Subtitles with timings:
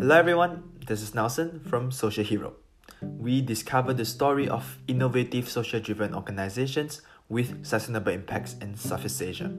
[0.00, 2.54] Hello everyone, this is Nelson from Social Hero.
[3.02, 9.52] We discover the story of innovative social driven organizations with sustainable impacts in Southeast Asia.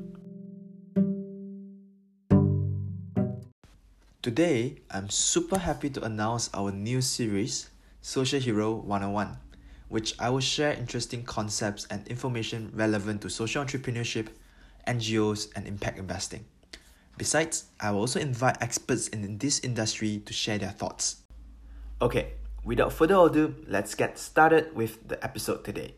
[4.23, 7.69] Today, I'm super happy to announce our new series,
[8.01, 9.37] Social Hero 101,
[9.89, 14.29] which I will share interesting concepts and information relevant to social entrepreneurship,
[14.87, 16.45] NGOs, and impact investing.
[17.17, 21.17] Besides, I will also invite experts in this industry to share their thoughts.
[22.01, 22.33] Okay,
[22.63, 25.95] without further ado, let's get started with the episode today.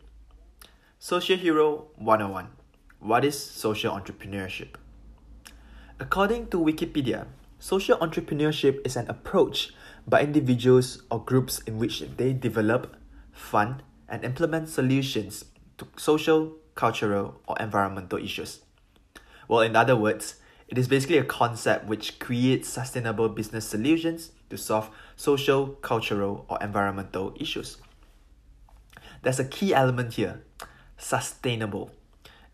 [0.99, 2.48] Social Hero 101
[2.99, 4.76] What is social entrepreneurship?
[5.99, 7.27] According to Wikipedia,
[7.59, 9.73] social entrepreneurship is an approach
[10.07, 12.98] by individuals or groups in which they develop,
[13.32, 15.45] fund, and implement solutions
[15.77, 18.59] to social, cultural, or environmental issues.
[19.48, 20.35] Well, in other words,
[20.67, 26.57] it is basically a concept which creates sustainable business solutions to solve social, cultural, or
[26.62, 27.77] environmental issues.
[29.21, 30.43] There's a key element here
[30.98, 31.91] sustainable.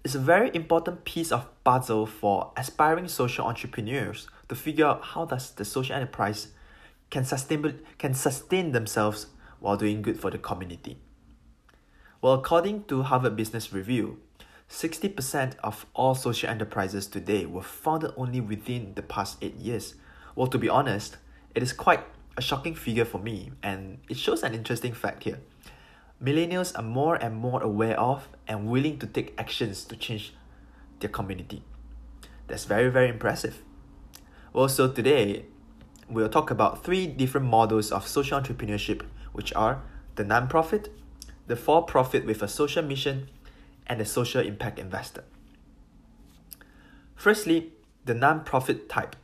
[0.04, 5.26] It's a very important piece of puzzle for aspiring social entrepreneurs to figure out how
[5.26, 6.48] does the social enterprise
[7.10, 9.28] can sustain, can sustain themselves
[9.60, 10.98] while doing good for the community.
[12.22, 14.20] Well, according to Harvard Business Review,
[14.70, 19.96] 60% of all social enterprises today were founded only within the past 8 years.
[20.36, 21.18] Well, to be honest,
[21.56, 22.04] it is quite
[22.38, 25.40] a shocking figure for me, and it shows an interesting fact here.
[26.24, 30.34] Millennials are more and more aware of and willing to take actions to change
[31.00, 31.64] their community.
[32.48, 33.64] That's very, very impressive.
[34.54, 35.46] Well, so today,
[36.08, 39.02] we'll talk about three different models of social entrepreneurship,
[39.34, 39.82] which are
[40.16, 40.90] the non-profit,
[41.48, 43.30] the for-profit with a social mission,
[43.90, 45.24] and a social impact investor.
[47.16, 47.74] Firstly,
[48.06, 49.16] the non-profit type.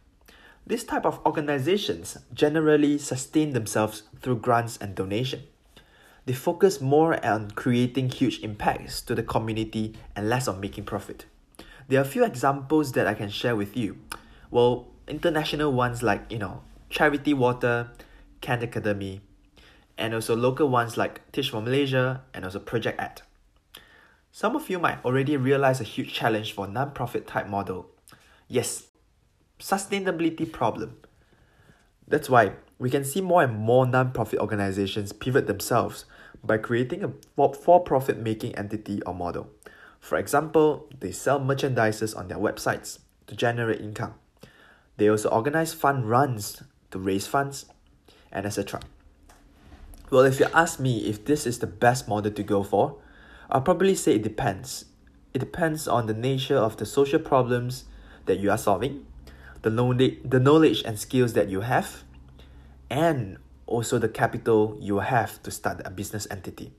[0.68, 5.44] This type of organizations generally sustain themselves through grants and donation.
[6.26, 11.26] They focus more on creating huge impacts to the community and less on making profit.
[11.88, 13.98] There are a few examples that I can share with you.
[14.50, 17.92] Well, international ones like, you know, Charity Water,
[18.42, 19.22] Khan Academy,
[19.98, 23.22] and also local ones like Teach for Malaysia and also Project Act.
[24.36, 27.90] Some of you might already realize a huge challenge for non-profit type model.
[28.50, 28.88] Yes,
[29.62, 30.98] sustainability problem.
[32.06, 36.04] That's why we can see more and more non-profit organizations pivot themselves
[36.44, 39.52] by creating a for-profit making entity or model.
[40.02, 44.16] For example, they sell merchandises on their websites to generate income.
[44.98, 47.68] They also organize fund runs to raise funds
[48.34, 48.82] and etc.
[50.10, 52.98] Well, if you ask me if this is the best model to go for,
[53.50, 54.86] I'll probably say it depends.
[55.34, 57.86] It depends on the nature of the social problems
[58.26, 59.06] that you are solving,
[59.62, 62.04] the knowledge, the knowledge and skills that you have,
[62.90, 66.74] and also the capital you have to start a business entity.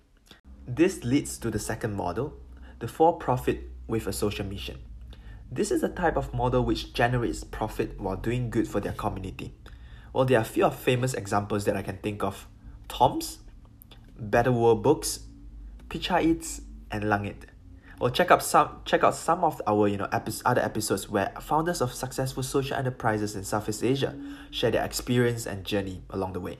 [0.66, 2.34] This leads to the second model,
[2.78, 4.78] the for-profit with a social mission.
[5.50, 9.54] This is a type of model which generates profit while doing good for their community.
[10.12, 12.48] Well, there are a few famous examples that I can think of.
[12.88, 13.38] Tom's,
[14.18, 15.20] Better World Books,
[15.96, 17.46] Pizza Eats, and Langit.
[17.98, 21.32] Well, check out some check out some of our you know epi- other episodes where
[21.40, 24.14] founders of successful social enterprises in Southeast Asia
[24.50, 26.58] share their experience and journey along the way.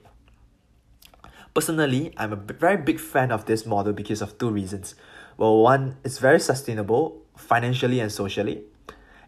[1.52, 4.94] Personally, I'm a very big fan of this model because of two reasons.
[5.36, 8.62] Well, one, it's very sustainable financially and socially,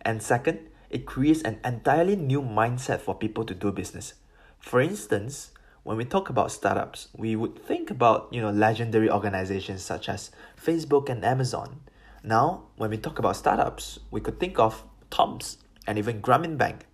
[0.00, 4.14] and second, it creates an entirely new mindset for people to do business.
[4.58, 5.50] For instance,
[5.84, 10.30] when we talk about startups, we would think about, you know, legendary organizations such as
[10.60, 11.80] Facebook and Amazon.
[12.22, 16.84] Now, when we talk about startups, we could think of Tom's and even Grameen Bank.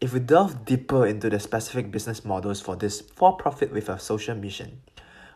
[0.00, 4.34] If we delve deeper into the specific business models for this for-profit with a social
[4.34, 4.80] mission,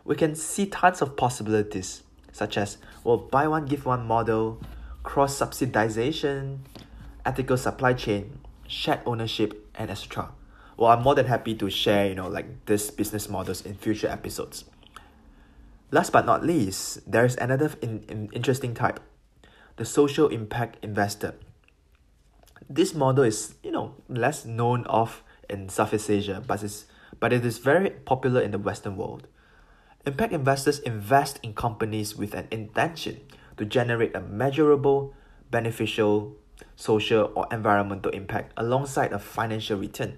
[0.03, 4.61] we can see tons of possibilities such as well buy one give one model,
[5.03, 6.59] cross subsidization,
[7.25, 10.29] ethical supply chain, shared ownership, and etc
[10.79, 14.07] well i'm more than happy to share you know like this business models in future
[14.07, 14.63] episodes.
[15.91, 18.99] Last but not least there is another in, in interesting type
[19.75, 21.35] the social impact investor.
[22.69, 26.85] This model is you know less known of in southeast asia but it's
[27.19, 29.27] but it is very popular in the western world.
[30.05, 33.19] Impact investors invest in companies with an intention
[33.57, 35.13] to generate a measurable
[35.51, 36.37] beneficial
[36.75, 40.15] social or environmental impact alongside a financial return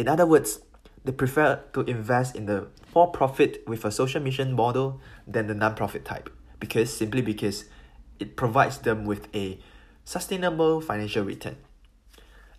[0.00, 0.60] in other words,
[1.04, 6.06] they prefer to invest in the for-profit with a social mission model than the non-profit
[6.06, 7.66] type because simply because
[8.18, 9.60] it provides them with a
[10.06, 11.58] sustainable financial return.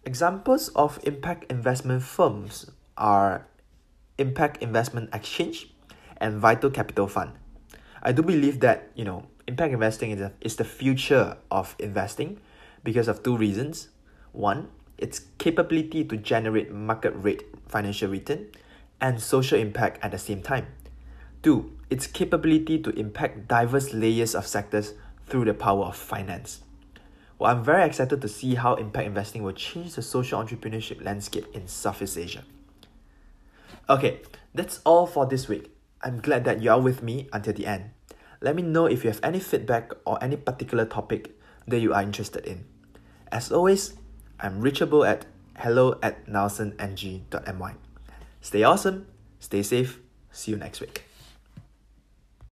[0.05, 3.47] Examples of impact investment firms are
[4.19, 5.73] Impact Investment Exchange
[6.17, 7.31] and Vital Capital Fund.
[8.03, 12.39] I do believe that, you know, impact investing is, a, is the future of investing
[12.83, 13.89] because of two reasons.
[14.31, 14.69] One,
[15.01, 18.48] its capability to generate market rate financial return
[19.01, 20.68] and social impact at the same time.
[21.42, 24.94] Two, its capability to impact diverse layers of sectors
[25.27, 26.62] through the power of finance.
[27.39, 31.48] Well, I'm very excited to see how impact investing will change the social entrepreneurship landscape
[31.53, 32.44] in Southeast Asia.
[33.89, 34.21] Okay,
[34.53, 35.71] that's all for this week.
[36.03, 37.92] I'm glad that you are with me until the end.
[38.42, 41.36] Let me know if you have any feedback or any particular topic
[41.68, 42.65] that you are interested in.
[43.31, 43.94] As always,
[44.41, 45.25] I'm reachable at
[45.57, 47.73] hello at nelsonng.my.
[48.41, 49.05] Stay awesome,
[49.39, 49.99] stay safe,
[50.31, 51.10] see you next week.